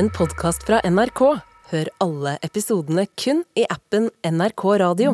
[0.00, 1.20] en podkast fra NRK.
[1.70, 5.12] Hør alle episodene kun i appen NRK Radio.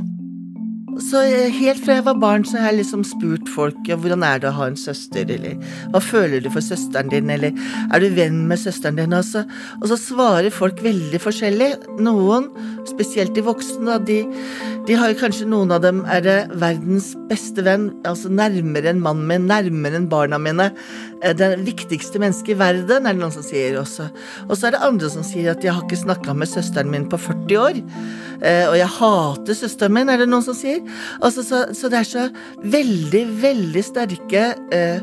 [1.02, 4.22] Så eh, helt fra jeg var barn, så har jeg liksom spurt folk ja, hvordan
[4.24, 5.58] er det å ha en søster, eller
[5.92, 7.52] hva føler du for søsteren din, eller
[7.90, 9.42] er du venn med søsteren din, Også?
[9.80, 11.68] og så svarer folk veldig forskjellig.
[12.06, 12.48] Noen,
[12.88, 14.22] spesielt de voksne, de,
[14.88, 19.28] de har kanskje noen av dem er det verdens beste venn, altså nærmere enn mannen
[19.28, 20.70] min, nærmere enn barna mine.
[21.26, 24.08] Eh, Det viktigste mennesket i verden, er det noen som sier også.
[24.48, 27.08] Og så er det andre som sier at jeg har ikke snakka med søsteren min
[27.10, 27.82] på 40 år.
[28.42, 30.80] eh, Og jeg hater søsteren min, er det noen som sier.
[31.20, 32.28] Altså, så, så det er så
[32.62, 35.00] veldig, veldig sterke eh,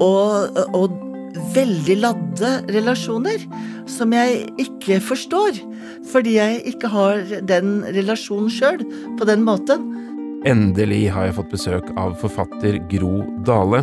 [0.00, 0.90] og, og
[1.54, 3.42] veldig ladde relasjoner
[3.86, 5.60] som jeg ikke forstår.
[6.10, 8.82] Fordi jeg ikke har den relasjonen sjøl
[9.18, 9.96] på den måten.
[10.48, 13.82] Endelig har jeg fått besøk av forfatter Gro Dale.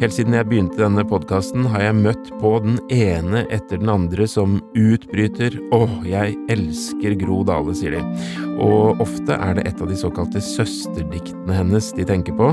[0.00, 4.26] Helt siden jeg begynte denne podkasten, har jeg møtt på den ene etter den andre
[4.28, 8.02] som utbryter 'Åh, jeg elsker Gro Dale', sier de.
[8.58, 12.52] Og ofte er det et av de såkalte søsterdiktene hennes de tenker på.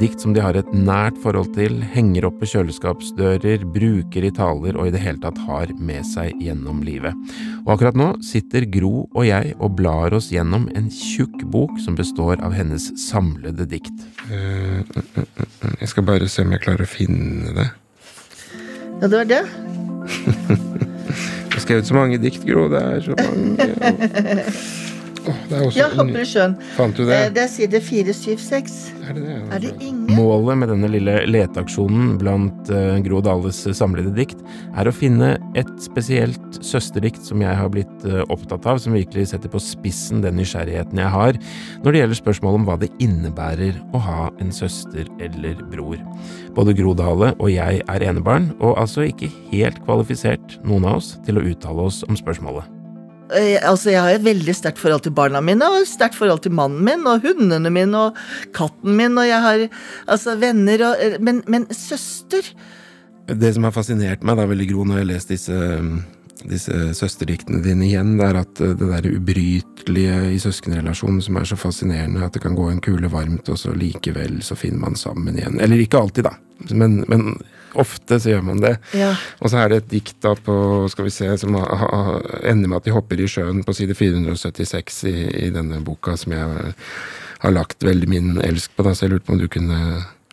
[0.00, 4.76] Dikt som de har et nært forhold til, henger opp på kjøleskapsdører, bruker i taler
[4.76, 7.14] og i det hele tatt har med seg gjennom livet.
[7.66, 11.96] Og akkurat nå sitter Gro og jeg og blar oss gjennom en tjukk bok som
[11.98, 14.06] består av hennes samlede dikt.
[14.30, 14.82] Eh,
[15.80, 17.68] Jeg skal bare se om jeg klarer å finne det.
[19.02, 19.42] Ja, det var det.
[20.56, 22.66] Jeg har skrevet så mange dikt, Gro.
[22.72, 23.64] Det er så mange.
[25.26, 26.56] oh, det er også Ja, hopper i sjøen.
[26.76, 27.20] Fant du Eh, det?
[27.38, 28.74] Det er side 476.
[29.08, 29.36] Er det det?
[29.56, 34.38] Er det ingen Målet med denne lille leteaksjonen blant eh, Gro Dales samlede dikt
[34.76, 39.30] er å finne et spesielt søsterdikt som jeg har blitt eh, opptatt av, som virkelig
[39.32, 41.40] setter på spissen den nysgjerrigheten jeg har
[41.84, 45.98] når det gjelder spørsmålet om hva det innebærer å ha en søster eller bror.
[46.56, 51.12] Både Gro Dale og jeg er enebarn, og altså ikke helt kvalifisert, noen av oss,
[51.26, 52.64] til å uttale oss om spørsmålet.
[53.34, 56.40] Eh, Altså, jeg har et veldig sterkt forhold til barna mine, og et sterkt forhold
[56.46, 58.16] til mannen min, og hundene mine, og
[58.56, 59.66] katten min, og jeg har
[60.06, 62.54] altså venner og eh, Men, men søster
[63.26, 65.60] Det som har fascinert meg da veldig, Gro, når jeg har lest disse,
[66.44, 71.48] disse søsterdiktene dine igjen, det er at eh, det der ubrytelige i søskenrelasjonen som er
[71.48, 74.98] så fascinerende, at det kan gå en kule varmt, og så likevel så finner man
[75.00, 75.60] sammen igjen.
[75.62, 76.34] Eller ikke alltid, da,
[76.70, 77.36] men, men
[77.76, 78.76] ofte så gjør man det.
[78.96, 79.12] Ja.
[79.40, 80.56] Og så er det et dikt da på,
[80.92, 85.16] skal vi se, som ender med at de hopper i sjøen på side 476 i,
[85.46, 86.74] i denne boka, som jeg
[87.42, 89.80] har lagt veldig min elsk på, da, så jeg lurte på om du kunne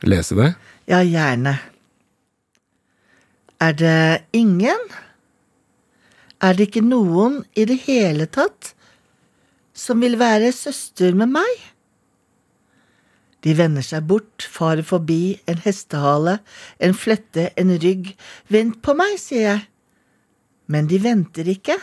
[0.08, 0.54] lese det?
[0.92, 1.58] Ja, gjerne.
[3.64, 4.88] Er det ingen?
[6.44, 8.74] Er det ikke noen i det hele tatt
[9.74, 11.54] som vil være søster med meg?
[13.44, 16.38] De vender seg bort, farer forbi, en hestehale,
[16.80, 18.14] en flette, en rygg.
[18.52, 19.66] Vent på meg, sier jeg.
[20.72, 21.76] Men de venter ikke.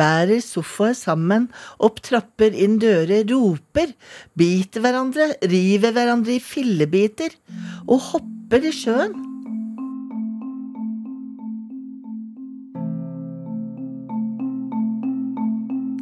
[0.00, 3.92] Bærer sofaer sammen, opp trapper, inn dører, roper,
[4.32, 7.36] biter hverandre, river hverandre i fillebiter
[7.84, 9.29] og hopper i sjøen.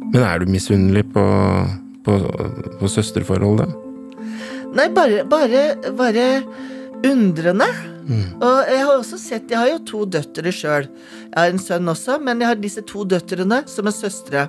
[0.09, 1.25] Men er du misunnelig på,
[2.05, 2.17] på,
[2.79, 3.69] på søsterforholdet?
[4.77, 5.63] Nei, bare, bare,
[5.97, 6.27] bare
[7.05, 7.69] undrende.
[8.09, 10.87] Og jeg har også sett Jeg har jo to døtre sjøl.
[11.29, 14.47] Jeg har en sønn også, men jeg har disse to døtrene som er søstre.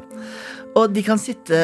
[0.78, 1.58] Og de kan sitte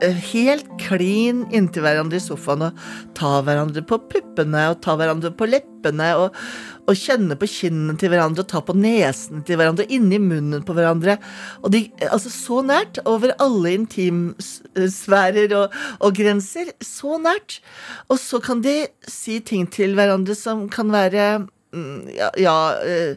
[0.00, 2.80] eh, helt klin inntil hverandre i sofaen og
[3.18, 6.40] ta hverandre på puppene og ta hverandre på leppene og,
[6.86, 10.64] og kjenne på kinnene til hverandre og ta på nesen til hverandre og inni munnen
[10.66, 11.18] på hverandre.
[11.62, 16.72] Og de, altså Så nært, over alle intimsfærer og, og grenser.
[16.84, 17.60] Så nært.
[18.08, 23.16] Og så kan de si ting til hverandre som kan være mm, ja, ja eh,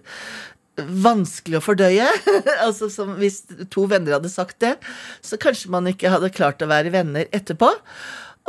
[0.80, 2.08] vanskelig å fordøye.
[2.66, 3.44] altså Hvis
[3.74, 4.76] to venner hadde sagt det,
[5.22, 7.72] så kanskje man ikke hadde klart å være venner etterpå.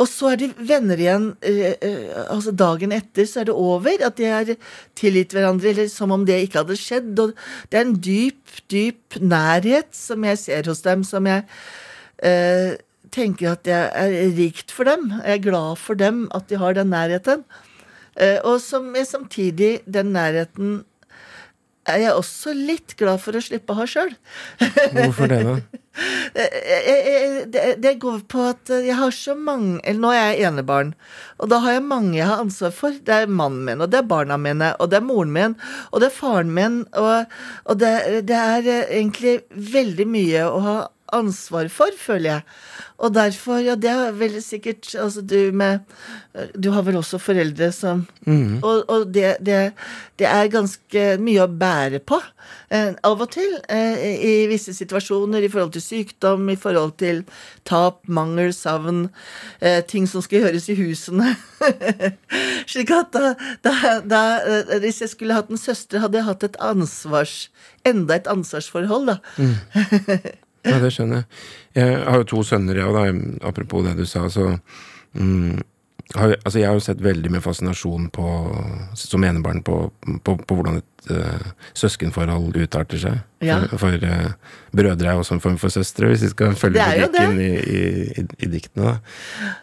[0.00, 4.04] Og så er de venner igjen eh, eh, altså dagen etter, så er det over.
[4.06, 4.52] At de har
[4.98, 7.10] tilgitt hverandre, eller som om det ikke hadde skjedd.
[7.20, 7.34] Og
[7.68, 11.44] det er en dyp, dyp nærhet som jeg ser hos dem, som jeg
[12.24, 12.78] eh,
[13.12, 15.10] tenker at jeg er rikt for dem.
[15.20, 17.44] Jeg er glad for dem, at de har den nærheten.
[18.16, 20.80] Eh, og som jeg samtidig, den nærheten
[21.92, 24.12] er jeg også litt glad for å slippe å ha sjøl.
[24.96, 25.60] Hvorfor det, da?
[27.82, 30.92] Det, går på at jeg har så mange Eller nå er jeg enebarn,
[31.42, 32.94] og da har jeg mange jeg har ansvar for.
[32.94, 35.56] Det er mannen min, og det er barna mine, og det er moren min,
[35.90, 37.34] og det er faren min, og,
[37.66, 37.92] og det,
[38.30, 40.76] det er egentlig veldig mye å ha
[41.16, 42.42] ansvar for, føler jeg.
[43.00, 45.80] Og derfor, ja, det er veldig sikkert Altså, du med
[46.54, 48.06] Du har vel også foreldre som
[48.62, 49.72] Og, og det, det,
[50.20, 52.18] det er ganske mye å bære på.
[52.70, 53.54] Eh, av og til.
[53.72, 55.42] Eh, I visse situasjoner.
[55.42, 57.22] I forhold til sykdom, i forhold til
[57.68, 59.08] tap, mangel, savn.
[59.60, 61.34] Eh, ting som skal gjøres i husene.
[62.70, 63.32] Slik at da,
[63.64, 63.74] da,
[64.04, 67.48] da eh, Hvis jeg skulle hatt en søster, hadde jeg hatt et ansvars
[67.88, 69.18] Enda et ansvarsforhold, da.
[70.66, 71.42] Ja, det skjønner jeg.
[71.80, 74.26] Jeg har jo to sønner, jeg ja, òg, apropos det du sa.
[74.32, 74.46] Så
[75.16, 75.60] mm,
[76.14, 78.26] har, altså jeg har jo sett veldig med fascinasjon på,
[78.98, 79.78] som enebarn på,
[80.26, 83.20] på, på hvordan et uh, søskenforhold utarter seg.
[83.46, 83.60] Ja.
[83.70, 87.40] For, for uh, brødre er også en form for søstre, hvis vi skal følge logikken
[87.40, 88.98] i, i, i, diktene.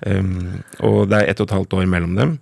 [0.08, 2.38] Um, og det er ett og et halvt år mellom dem.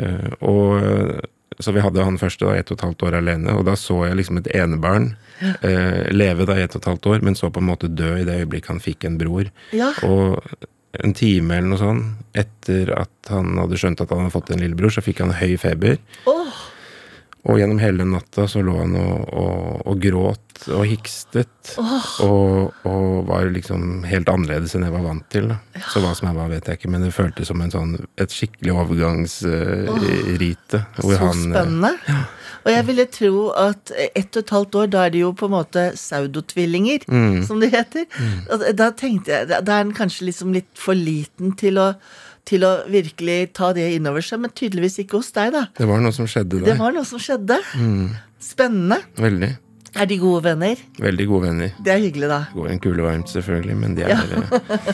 [0.00, 3.66] Uh, og så vi hadde han første da, ett og et halvt år alene, og
[3.66, 7.22] da så jeg liksom et enebarn eh, leve da i ett og et halvt år,
[7.26, 9.50] men så på en måte dø i det øyeblikket han fikk en bror.
[9.76, 9.92] Ja.
[10.08, 10.42] Og
[10.98, 12.02] en time eller noe sånn
[12.38, 15.54] etter at han hadde skjønt at han hadde fått en lillebror, så fikk han høy
[15.60, 15.98] feber.
[16.30, 16.48] Oh.
[17.48, 21.76] Og gjennom hele natta så lå han og, og, og gråt og hikstet.
[22.24, 25.46] Og, og var liksom helt annerledes enn jeg var vant til.
[25.76, 25.84] Ja.
[25.92, 28.32] Så hva som er hva, vet jeg ikke, men det føltes som en sånn, et
[28.34, 30.78] skikkelig overgangsrite.
[30.98, 31.92] hvor så han, spennende.
[32.02, 32.26] spennende.
[32.64, 35.46] Og jeg ville tro at ett og et halvt år, da er det jo på
[35.48, 37.42] en måte pseudotvillinger, Mm.
[37.46, 38.04] som det heter.
[38.18, 38.64] Mm.
[38.76, 41.92] Da tenkte jeg, da er den kanskje liksom litt for liten til å,
[42.48, 45.66] til å virkelig ta det innover seg, men tydeligvis ikke hos deg, da.
[45.78, 47.58] Det var noe som skjedde Det var noe som skjedde.
[47.76, 48.10] Mm.
[48.40, 49.00] Spennende.
[49.18, 49.56] Veldig.
[49.98, 50.76] Er de gode venner?
[51.00, 51.70] Veldig gode venner.
[51.82, 52.42] Det er hyggelig, da.
[52.54, 54.92] Går en kule varmt, selvfølgelig, men de er, eh,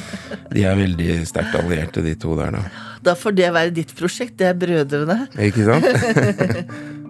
[0.54, 2.62] de er veldig sterkt allierte, de to der, da.
[3.04, 4.36] Da får det være ditt prosjekt.
[4.40, 5.26] Det er brødrene.
[5.44, 5.84] Ikke sant?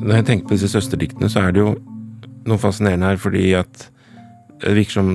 [0.00, 1.74] Når jeg tenker på disse søsterdiktene, så er det jo
[2.48, 3.88] noe fascinerende her, fordi at
[4.62, 5.10] det virker som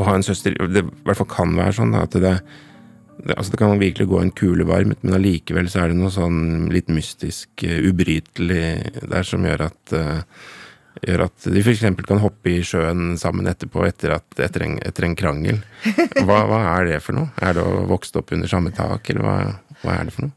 [0.00, 2.32] å ha en søster Det i hvert fall kan være sånn at det,
[3.20, 6.12] det, altså det kan virkelig gå en kule varmt, men allikevel så er det noe
[6.12, 8.64] sånn litt mystisk, eh, ubrytelig
[9.12, 10.44] der som gjør at uh,
[11.00, 11.84] gjør at de f.eks.
[12.08, 15.62] kan hoppe i sjøen sammen etterpå etter, at, etter, en, etter en krangel.
[16.26, 17.32] Hva, hva er det for noe?
[17.42, 19.36] Er det å vokse opp under samme tak, eller hva,
[19.82, 20.36] hva er det for noe?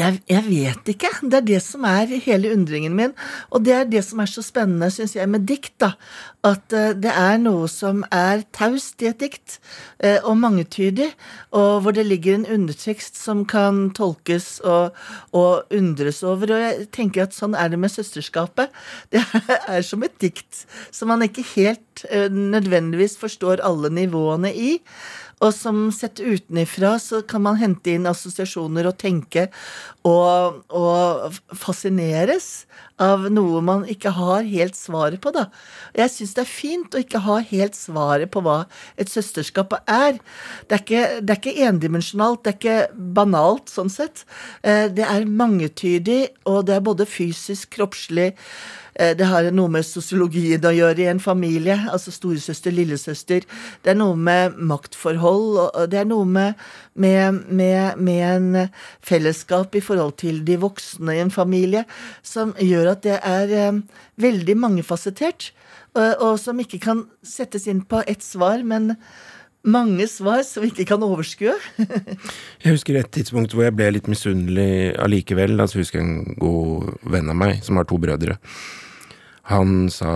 [0.00, 1.10] Jeg, jeg vet ikke.
[1.20, 3.12] Det er det som er hele undringen min.
[3.52, 5.74] Og det er det som er så spennende, syns jeg, med dikt.
[5.82, 5.92] da.
[6.46, 9.58] At uh, det er noe som er taust i et dikt,
[10.00, 11.10] uh, og mangetydig.
[11.56, 14.96] Og hvor det ligger en undertekst som kan tolkes og,
[15.36, 16.54] og undres over.
[16.56, 18.72] Og jeg tenker at sånn er det med søsterskapet.
[19.12, 19.20] Det
[19.68, 20.64] er som et dikt
[20.94, 24.78] som man ikke helt uh, nødvendigvis forstår alle nivåene i.
[25.40, 29.46] Og som sett utenifra så kan man hente inn assosiasjoner og tenke
[30.04, 32.66] og, og fascineres
[33.00, 35.46] av noe man ikke har helt svaret på, da.
[35.96, 38.58] Jeg syns det er fint å ikke ha helt svaret på hva
[39.00, 40.18] et søsterskap er.
[40.68, 44.26] Det er ikke, det er ikke endimensjonalt, det er ikke banalt sånn sett.
[44.60, 48.34] Eh, Det er mangetydig, og det er både fysisk, kroppslig
[48.98, 51.76] Det har noe med sosiologien å gjøre i en familie.
[51.92, 53.46] Altså storesøster, lillesøster.
[53.84, 56.58] Det er noe med maktforhold, og det er noe med,
[56.94, 58.74] med, med, med en
[59.06, 61.84] fellesskap i forhold til de voksne i en familie
[62.22, 63.80] som gjør at det er eh,
[64.20, 65.50] veldig mangefasettert,
[65.94, 68.94] og, og som ikke kan settes inn på ett svar, men
[69.66, 71.54] mange svar som vi ikke kan overskue.
[72.64, 75.56] Jeg husker et tidspunkt hvor jeg ble litt misunnelig allikevel.
[75.60, 78.36] Altså, jeg husker en god venn av meg som har to brødre.
[79.48, 80.12] Han sa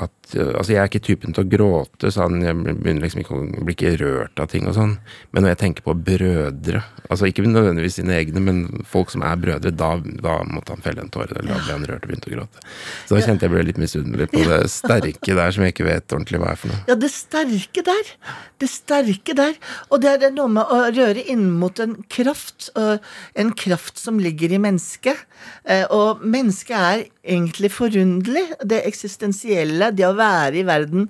[0.00, 2.36] at Altså, jeg er ikke typen til å gråte, sa han.
[2.44, 4.92] Jeg begynner liksom ikke å bli ikke rørt av ting og sånn.
[5.34, 9.40] Men når jeg tenker på brødre, altså ikke nødvendigvis sine egne, men folk som er
[9.42, 9.88] brødre, da,
[10.22, 11.34] da måtte han felle en tåre.
[11.34, 12.62] Da ble han rørt og begynte å gråte.
[13.08, 16.14] Så da kjente jeg ble litt misunnelig på det sterke der som jeg ikke vet
[16.14, 16.80] ordentlig hva er for noe.
[16.92, 18.14] Ja, det sterke der.
[18.62, 19.58] Det sterke der.
[19.90, 24.54] Og det er noe med å røre inn mot en kraft, en kraft som ligger
[24.54, 25.26] i mennesket.
[25.66, 28.46] Eh, Og mennesket er egentlig forunderlig.
[28.64, 31.08] Det eksistensielle, det å være i verden,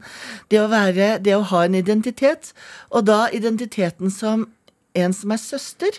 [0.51, 2.53] det å være Det å ha en identitet.
[2.91, 4.49] Og da identiteten som
[4.95, 5.91] en som er søster.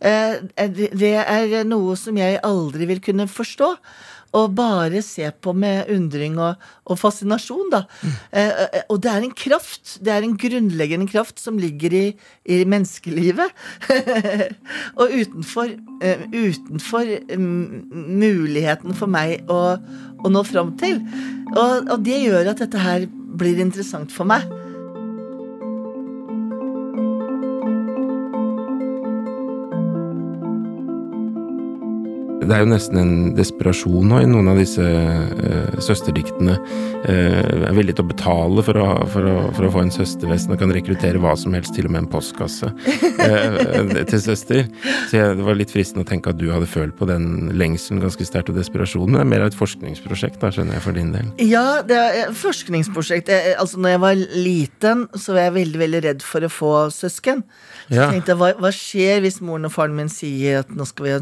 [0.00, 3.76] eh, det- er noe som jeg aldri vil kunne forstå.
[4.38, 7.82] Og bare se på med undring og, og fascinasjon, da.
[8.00, 8.14] Mm.
[8.40, 12.04] eh, og det er en kraft, det er en grunnleggende kraft som ligger i,
[12.48, 13.52] i menneskelivet.
[15.00, 19.76] og utenfor, eh, utenfor mm, muligheten for meg å,
[20.22, 21.02] å nå fram til.
[21.52, 24.61] Og, og det gjør at dette her blir interessant for meg.
[32.52, 36.58] Det er jo nesten en desperasjon nå i noen av disse uh, søsterdiktene.
[37.06, 40.52] Uh, er villig til å betale for å, for, å, for å, få en søstervesten
[40.52, 44.66] og kan rekruttere hva som helst, til og med en postkasse, uh, til søster.
[45.08, 48.02] Så jeg, det var litt fristende å tenke at du hadde følt på den lengselen
[48.04, 49.14] ganske sterkt og desperasjonen.
[49.14, 51.32] Men det er mer av et forskningsprosjekt, da, skjønner jeg, for din del?
[51.48, 53.32] Ja, det er forskningsprosjekt.
[53.32, 56.74] Jeg, altså, når jeg var liten, så var jeg veldig, veldig redd for å få
[56.92, 57.46] søsken.
[57.88, 58.12] Så ja.
[58.12, 61.16] tenkte jeg, hva, hva, skjer hvis moren og faren min sier at nå skal vi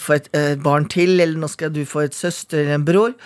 [0.00, 3.16] få et et barn til, eller nå skal du få et søster eller en bror.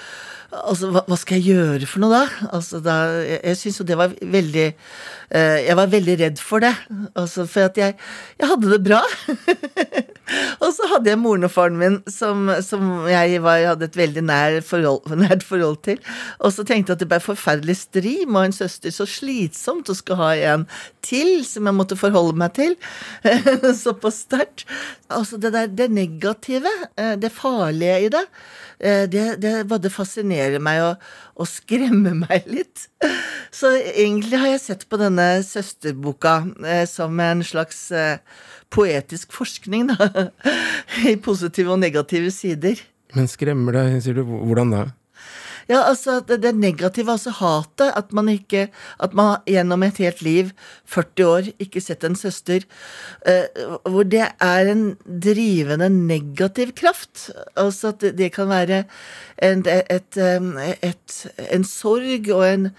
[0.54, 2.48] Altså, hva, hva, skal jeg gjøre for noe da?
[2.54, 2.96] Altså, da
[3.26, 6.74] jeg jeg syns jo det var veldig uh, Jeg var veldig redd for det.
[7.14, 7.96] Altså, for at jeg,
[8.38, 9.02] jeg hadde det bra.
[10.62, 14.24] og så hadde jeg moren og faren min som, som jeg var, hadde et veldig
[14.24, 16.00] nær forhold, nært forhold til.
[16.40, 18.94] Og så tenkte jeg at det ble forferdelig stri med en søster.
[18.94, 20.66] Så slitsomt å skulle ha en
[21.04, 22.76] til som jeg måtte forholde meg til.
[23.84, 24.66] Såpass sterkt.
[25.12, 28.24] Altså det der det negative, eh, det farlige i det.
[28.80, 32.88] Eh, det, det både fascinerer meg og, og skremmer meg litt.
[33.50, 38.18] Så egentlig har jeg sett på denne søsterboka eh, som en slags eh,
[38.74, 40.28] poetisk forskning, da.
[41.10, 42.82] I positive og negative sider.
[43.14, 44.24] Men skremmer deg, sier du.
[44.26, 44.84] Hvordan da?
[45.68, 47.92] Ja, altså det, det negative, altså hatet.
[47.96, 48.68] At man ikke
[49.00, 50.50] At man gjennom et helt liv,
[50.84, 52.66] 40 år, ikke sett en søster.
[53.26, 53.46] Eh,
[53.88, 57.30] hvor det er en drivende negativ kraft.
[57.56, 58.84] Altså at det, det kan være
[59.42, 60.16] en, et,
[60.82, 62.70] et, en sorg og en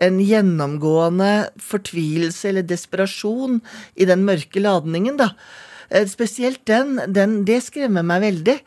[0.00, 3.60] en gjennomgående fortvilelse eller desperasjon
[4.00, 5.34] i den mørke ladningen, da.
[5.90, 8.58] Eh, spesielt den, den det skremmer meg veldig.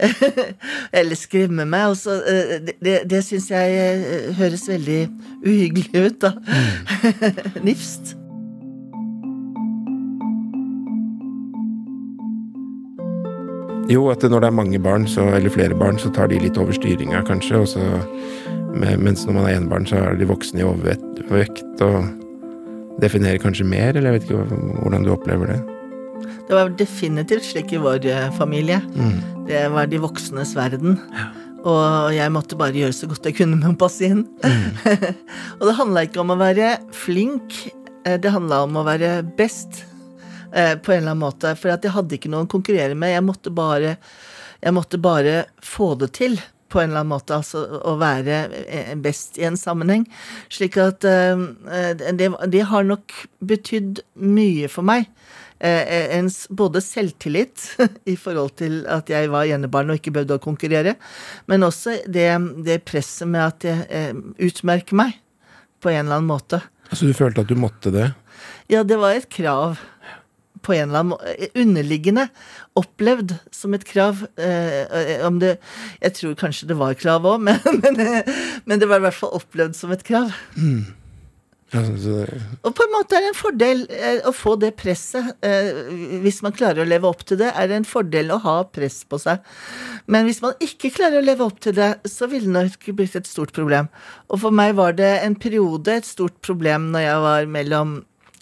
[0.96, 1.92] Eller skremmer meg.
[2.08, 5.02] Eh, det det, syns jeg eh, høres veldig
[5.44, 6.32] uhyggelig ut, da.
[7.68, 8.16] Nifst.
[13.90, 16.58] Jo, at når det er mange barn, så, eller flere barn, så tar de litt
[16.58, 17.58] over styringa, kanskje.
[17.58, 17.82] Og så,
[18.74, 22.08] mens når man er enebarn, så er de voksne i overvekt og
[23.00, 25.60] definerer kanskje mer, eller jeg vet ikke hvordan du opplever det.
[26.48, 28.80] Det var definitivt slik i vår eh, familie.
[28.94, 29.46] Mm.
[29.48, 30.98] Det var de voksnes verden.
[31.14, 31.28] Ja.
[31.60, 34.24] Og jeg måtte bare gjøre så godt jeg kunne med å passe inn.
[34.42, 35.06] Mm.
[35.58, 37.56] og det handla ikke om å være flink,
[38.04, 39.84] eh, det handla om å være best.
[40.52, 41.54] Eh, på en eller annen måte.
[41.58, 43.14] For jeg hadde ikke noen å konkurrere med.
[43.14, 43.96] Jeg måtte bare,
[44.58, 49.40] jeg måtte bare få det til på en eller annen måte, altså å være best
[49.40, 50.06] i en sammenheng.
[50.52, 55.10] Slik at det, det har nok betydd mye for meg.
[55.60, 57.66] Eh, en, både selvtillit
[58.08, 60.94] i forhold til at jeg var enebarn og ikke behøvde å konkurrere,
[61.52, 62.30] men også det,
[62.64, 65.18] det presset med at jeg eh, utmerker meg
[65.84, 66.62] på en eller annen måte.
[66.94, 68.08] Så du følte at du måtte det?
[68.72, 69.76] Ja, det var et krav.
[70.62, 71.34] På en eller annen måte.
[71.36, 72.28] Eh, underliggende.
[72.78, 74.24] Opplevd som et krav.
[74.36, 75.58] Eh, om det
[76.00, 78.00] Jeg tror kanskje det var krav òg, men, men,
[78.64, 80.32] men, det var i hvert fall opplevd som et krav.
[80.56, 81.00] Mm.
[81.70, 85.36] Og på en måte er det en fordel eh, å få det presset.
[85.46, 85.68] Eh,
[86.24, 89.04] hvis man klarer å leve opp til det, er det en fordel å ha press
[89.06, 89.44] på seg.
[90.10, 93.14] Men hvis man ikke klarer å leve opp til det, så ville det nok blitt
[93.20, 93.86] et stort problem.
[94.34, 98.00] Og for meg var det en periode et stort problem når jeg var mellom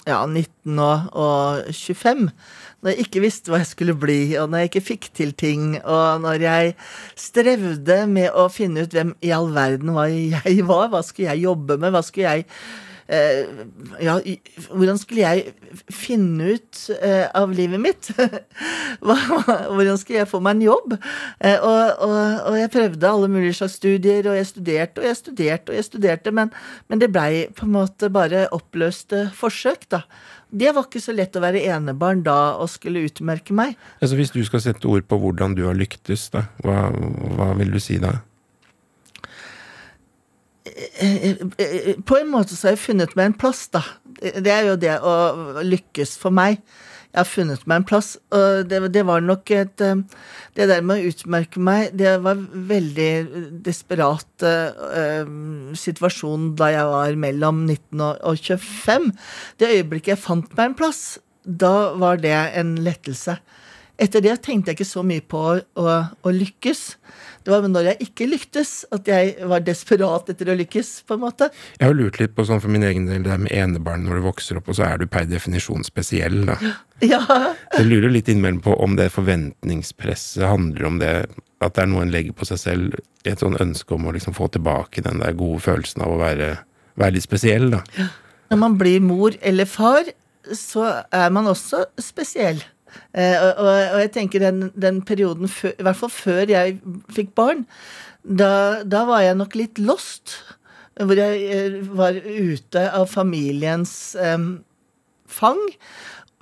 [0.09, 2.31] ja, 19 og, og 25
[2.79, 5.63] når jeg ikke visste hva jeg skulle bli, og når jeg ikke fikk til ting,
[5.83, 6.75] og når jeg
[7.19, 11.49] strevde med å finne ut hvem i all verden hva jeg var, hva skulle jeg
[11.49, 12.47] jobbe med, hva skulle jeg
[13.09, 14.19] ja,
[14.69, 15.53] hvordan skulle jeg
[15.89, 18.11] finne ut eh, av livet mitt?
[19.01, 20.97] hvordan skulle jeg få meg en jobb?
[21.41, 22.19] Eh, og, og,
[22.51, 25.89] og, jeg prøvde alle mulige slags studier, og jeg studerte og jeg studerte og jeg
[25.89, 26.53] studerte, men,
[26.93, 30.05] men det blei på en måte bare oppløste forsøk, da.
[30.49, 33.77] Det var ikke så lett å være enebarn da og skulle utmerke meg.
[34.01, 36.89] Altså Hvis du skal sette ord på hvordan du har lyktes, da, hva,
[37.37, 38.19] hva vil du si da?
[42.09, 43.83] På en måte så har jeg funnet meg en plass, da.
[44.19, 45.15] Det er jo det å
[45.63, 46.63] lykkes for meg.
[47.09, 50.03] Jeg har funnet meg en plass, og det, det var nok et eh,
[50.59, 53.13] Det der med å utmerke meg, det var veldig
[53.65, 55.31] desperat uh,
[55.79, 59.13] situasjon da jeg var mellom 19 og 25.
[59.57, 61.03] Det øyeblikket jeg fant meg en plass,
[61.45, 63.39] da var det en lettelse.
[63.99, 65.85] Etter det tenkte jeg ikke så mye på å,
[66.23, 66.83] å, lykkes.
[67.43, 71.25] Det var når jeg ikke lyktes, at jeg var desperat etter å lykkes, på en
[71.25, 71.49] måte.
[71.81, 74.21] Jeg har lurt litt på sånn for min egen del, det er med enebarn når
[74.21, 76.59] du vokser opp, og så er du per definisjon spesiell, da.
[77.03, 77.21] Ja.
[77.75, 81.13] Jeg lurer litt innimellom på om det forventningspresset handler om det
[81.63, 84.35] at det er noe en legger på seg selv, et sånn ønske om å liksom
[84.35, 86.53] få tilbake den der gode følelsen av å være,
[86.99, 87.83] være litt spesiell, da.
[88.49, 90.07] Når man blir mor eller far,
[90.55, 92.63] så er man også spesiell.
[93.13, 96.79] Eh, og, og, og jeg tenker den, den perioden, før, i hvert fall før jeg
[97.15, 97.65] fikk barn,
[98.23, 100.39] da, da var jeg nok litt lost.
[100.99, 104.49] Hvor jeg eh, var ute av familiens um,
[105.31, 105.61] fang.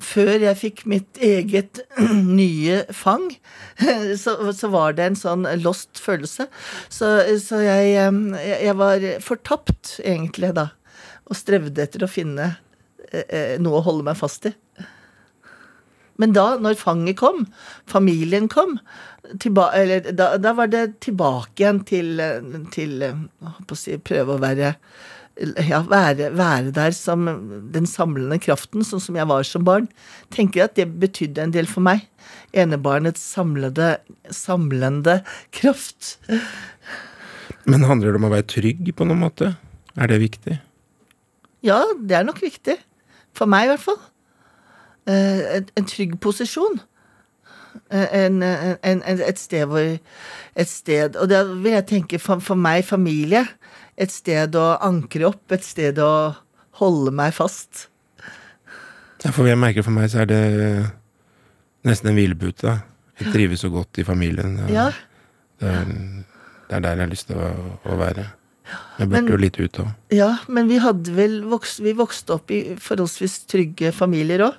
[0.02, 1.82] Før jeg fikk mitt eget
[2.40, 3.30] nye fang,
[4.22, 6.48] så, så var det en sånn lost følelse.
[6.92, 7.12] Så,
[7.44, 7.94] så jeg,
[8.66, 10.70] jeg var fortapt, egentlig, da.
[11.26, 12.54] Og strevde etter å finne
[13.62, 14.52] noe å holde meg fast i.
[16.20, 17.44] Men da, når fanget kom,
[17.88, 18.78] familien kom,
[19.42, 22.22] tilba, eller, da, da, var det tilbake igjen til,
[22.74, 24.74] til å si, prøve å være
[25.36, 27.26] ja, være, være, der som
[27.72, 29.88] den samlende kraften, sånn som jeg var som barn.
[30.32, 32.06] Tenker at det betydde en del for meg.
[32.56, 33.98] Enebarnets samlede,
[34.32, 35.18] samlende
[35.52, 36.16] kraft.
[37.68, 39.52] Men handler det om å være trygg på noen måte?
[40.00, 40.56] Er det viktig?
[41.66, 42.78] Ja, det er nok viktig.
[43.36, 44.00] For meg, i hvert fall.
[45.06, 46.80] Eh, en, en trygg posisjon.
[47.90, 49.98] Eh, en, en, et sted hvor
[50.56, 53.44] Et sted Og da vil jeg tenke for, for, meg familie.
[53.96, 55.44] Et sted å ankre opp.
[55.54, 56.34] Et sted å
[56.80, 57.86] holde meg fast.
[59.24, 60.42] Ja, for jeg merker for meg så er det
[61.86, 62.74] nesten en hvilepute.
[63.16, 64.58] Jeg trives så godt i familien.
[64.68, 64.90] Ja.
[65.60, 67.52] Det, er, det, er, der jeg har lyst til å,
[67.88, 68.26] å være.
[68.98, 69.94] Jeg burde men, jo litt ut òg.
[70.12, 74.58] Ja, men vi hadde vel vokst, Vi vokste opp i forholdsvis trygge familier òg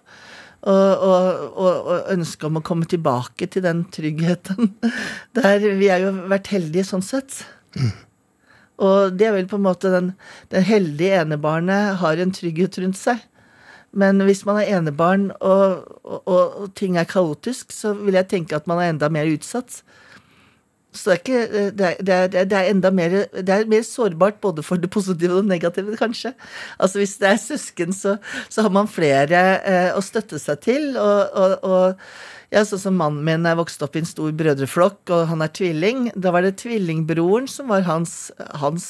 [0.65, 4.73] og, og, og ønske om å komme tilbake til den tryggheten.
[5.37, 7.43] Der vi har jo vært heldige sånn sett.
[7.77, 7.93] Mm.
[8.87, 10.11] Og det er vel på en måte den,
[10.53, 13.21] den heldige enebarnet har en trygghet rundt seg.
[13.97, 18.57] Men hvis man er enebarn og, og, og ting er kaotisk, så vil jeg tenke
[18.57, 19.81] at man er enda mer utsatt.
[20.97, 23.83] Så det er, ikke, eh, det, er, det, er, det er, enda mer er mer
[23.85, 26.33] sårbart både for det positive og det negative, kanskje.
[26.79, 28.17] Altså Hvis det er søsken, så,
[28.49, 30.89] så har man flere eh, å støtte seg til.
[30.97, 35.01] Og, og, og ja, sånn som mannen min er vokst opp i en stor brødreflokk,
[35.11, 36.11] og han er tvilling.
[36.15, 38.29] Da var det tvillingbroren som var hans,
[38.61, 38.89] hans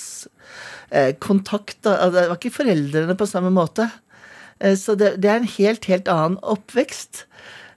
[0.89, 1.79] eh, kontakt.
[1.81, 1.97] Da.
[1.97, 3.89] Altså, det var ikke foreldrene på samme måte.
[4.59, 7.25] Eh, så det, det er en helt, helt annen oppvekst.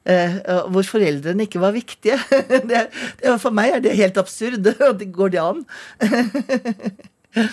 [0.08, 0.36] Eh,
[0.72, 2.16] hvor foreldrene ikke var viktige.
[2.70, 2.86] Det,
[3.42, 4.64] for meg er det helt absurd.
[4.88, 5.64] Og det går det an?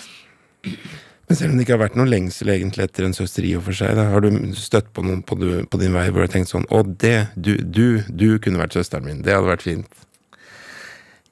[1.28, 3.66] Men selv om det ikke har vært noen lengsel egentlig etter en søster i og
[3.66, 6.24] for seg, da, har du støtt på noen på, du, på, din vei hvor du
[6.24, 9.20] har tenkt sånn Å, det, du, du, du kunne vært søsteren min.
[9.26, 10.04] Det hadde vært fint.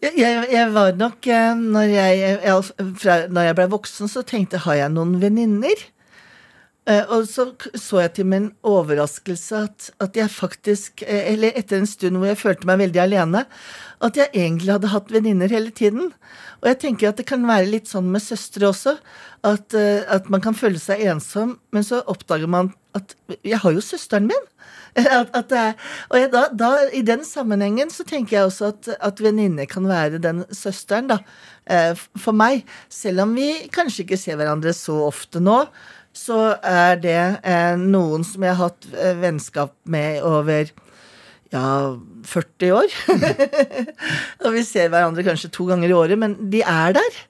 [0.04, 4.20] Jeg, jeg, jeg var nok eh, når jeg, jeg, fra, når jeg ble voksen, så
[4.28, 5.86] tenkte har jeg noen venninner?
[6.86, 11.80] Eh, og så så jeg til min overraskelse at, at, jeg faktisk, eh, eller etter
[11.80, 13.42] en stund hvor jeg følte meg veldig alene,
[14.06, 16.12] at jeg egentlig hadde hatt venninner hele tiden.
[16.62, 18.94] Og jeg tenker at det kan være litt sånn med søstre også.
[19.46, 23.74] At, eh, at man kan føle seg ensom, men så oppdager man at jeg har
[23.74, 24.52] jo søsteren min.
[24.96, 25.74] At, at er,
[26.08, 29.84] og jeg, da, da, I den sammenhengen så tenker jeg også at, at venninne kan
[29.84, 31.18] være den søsteren, da.
[32.16, 32.62] For meg.
[32.88, 35.58] Selv om vi kanskje ikke ser hverandre så ofte nå
[36.16, 40.72] så er det eh, noen som jeg har hatt eh, vennskap med over
[41.52, 41.68] ja,
[42.26, 42.98] 40 år.
[44.44, 47.24] og vi ser hverandre kanskje to ganger i året, men de er der.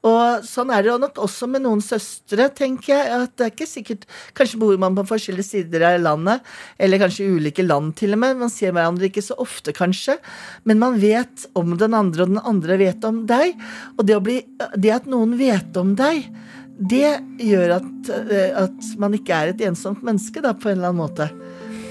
[0.00, 3.08] Og sånn er det nok også med noen søstre, tenker jeg.
[3.26, 6.46] at det er ikke sikkert, Kanskje bor man på forskjellige sider av landet,
[6.80, 8.38] eller kanskje ulike land til og med.
[8.40, 10.16] Man ser hverandre ikke så ofte, kanskje.
[10.64, 13.60] Men man vet om den andre, og den andre vet om deg.
[13.98, 14.38] Og det, bli,
[14.80, 16.32] det at noen vet om deg,
[16.80, 17.12] det
[17.44, 21.02] gjør at, eh, at, man ikke er et ensomt menneske, da, på en eller annen
[21.02, 21.28] måte.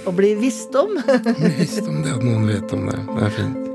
[0.07, 0.95] Å bli visst om.
[1.59, 3.01] visst om det, at noen vet om det.
[3.13, 3.65] Det er fint.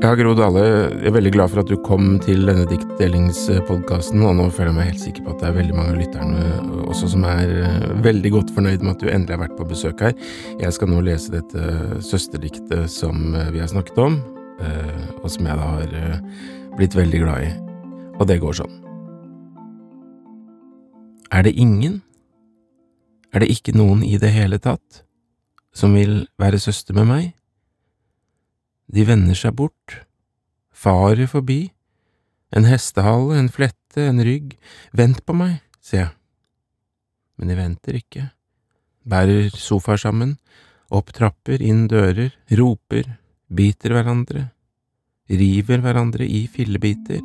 [0.00, 4.38] Ja, Gro Dale, jeg er veldig glad for at du kom til denne diktdelingspodkasten, og
[4.38, 6.46] nå føler jeg meg helt sikker på at det er veldig mange av lytterne
[6.90, 10.00] også som er eh, veldig godt fornøyd med at du endelig har vært på besøk
[10.06, 10.14] her.
[10.56, 14.16] Jeg skal nå lese dette søsterdiktet som eh, vi har snakket om,
[14.60, 15.92] og som jeg da har
[16.80, 17.50] blitt veldig glad i,
[18.16, 18.76] og det går sånn.
[21.30, 22.00] Er det ingen,
[23.30, 25.02] er det ikke noen i det hele tatt,
[25.76, 27.26] som vil være søster med meg?
[28.90, 30.00] De vender seg bort,
[30.72, 31.68] farer forbi,
[32.56, 34.56] en hestehale, en flette, en rygg,
[34.96, 36.14] vent på meg, sier jeg.
[37.38, 38.24] Men de venter ikke,
[39.04, 40.38] bærer sofaer sammen,
[40.90, 43.04] opp trapper, inn dører, roper,
[43.52, 44.48] biter hverandre,
[45.30, 47.20] river hverandre i fillebiter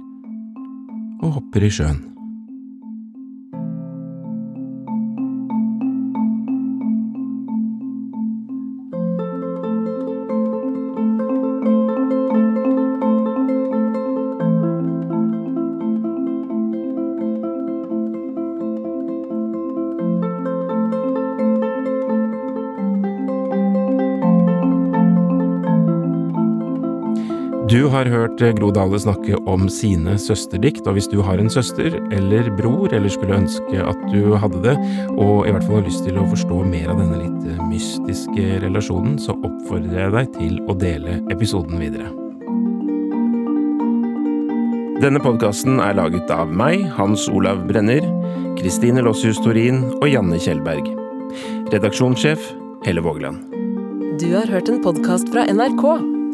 [1.23, 2.14] og hopper i sjøen.
[27.65, 31.95] Du har hørt Gro Dale snakke om sine søsterdikt, og hvis du har en søster
[32.13, 34.75] eller bror, eller skulle ønske at du hadde det,
[35.15, 39.17] og i hvert fall har lyst til å forstå mer av denne litt mystiske relasjonen,
[39.17, 42.11] så oppfordrer jeg deg til å dele episoden videre.
[45.01, 48.05] Denne podkasten er laget av meg, Hans Olav Brenner,
[48.61, 50.93] Kristine Lossius Torin og Janne Kjellberg.
[51.73, 52.51] Redaksjonssjef
[52.85, 53.41] Helle Vågland.
[54.21, 56.14] Du har hørt en podkast fra NRK.